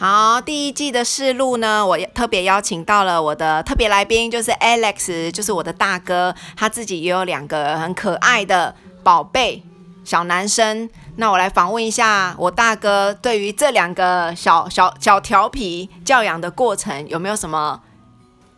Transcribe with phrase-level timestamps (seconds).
[0.00, 9.64] 好，第一季的试录呢，我特别邀请到了我的特别来宾，就是 Alex，就是我的大哥，他自己也有两个很可爱的宝贝
[10.04, 10.88] 小男生。
[11.16, 17.80] 那我来访问一下我大哥，对于这两个小小小调皮教养的过程，有没有什么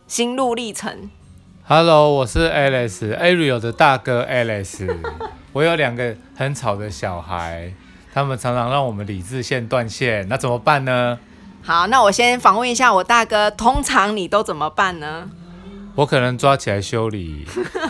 [0.06, 1.08] 心路历程
[1.66, 4.94] ？Hello，我是 Alex，Ariel 的大哥 Alex，
[5.54, 7.72] 我有两个很吵的小孩，
[8.12, 11.18] 他们常常让我们理智线断线，那怎么办呢？
[11.62, 15.28] 好，那我先访问一下我大哥，通常你都怎么办呢？
[15.94, 17.46] 我可能抓起来修理。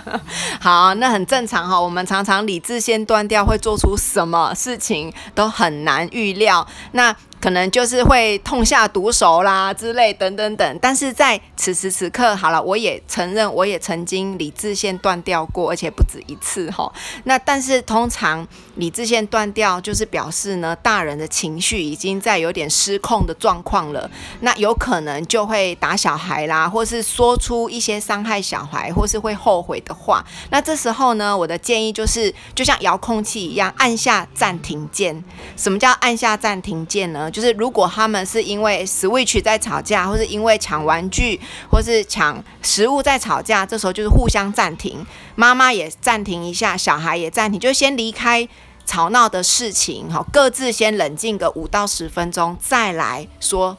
[0.61, 1.81] 好，那很正常哈。
[1.81, 6.67] 我们常常理智先断掉，会做出什么事情都很难预料。
[6.93, 7.15] 那。
[7.41, 16.93] 可能就是会痛下毒手啦之类等等等，但是在此时此刻，好了，我也承认，我也曾经理智线断掉过，而且不止一次哈。
[17.25, 24.11] 那但是通常理智线断掉，就是表示呢，大人的情绪已经在有点失控的状况了。
[24.41, 30.23] 那有可能就会打小孩啦，或是说出一些伤害小孩，或是会后悔的话。
[30.51, 35.25] 那这时候呢，我的建议就是，就像遥控器一样，按下暂停键。
[35.57, 37.30] 什么叫按下暂停键呢？
[37.31, 48.49] 就是如果他们是因为 Switch 在吵架，或是因为抢玩具，或是抢食物在吵架，这时候就是互相暂停，妈妈也暂停一下，小孩也暂停，就先离开
[48.85, 53.77] 吵闹的事情，好，各自先冷静个五到十分钟，再来说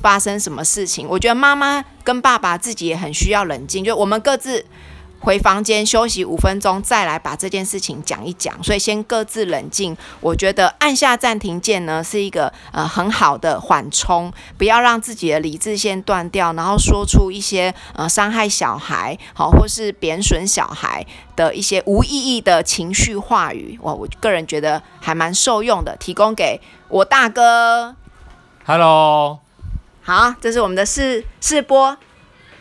[0.00, 1.06] 发生什么事情。
[1.08, 4.66] 我觉得妈妈跟爸爸自己也很需要冷静，就我们各自。
[5.20, 8.62] 回房间休息五分钟，再来把这件事情讲一讲。
[8.64, 9.96] 所以先各自冷静。
[10.20, 23.78] 我觉得按下暂停键呢，是一个呃很好的缓冲，不要让自己的理智线断掉，然后说出一些呃伤害小孩好或是贬损小孩的一些无意义的情绪话语。
[23.82, 27.94] 我我个人觉得还蛮受用的，提供给我大哥。
[28.64, 29.40] Hello，
[30.02, 31.96] 好，这是我们的试试播。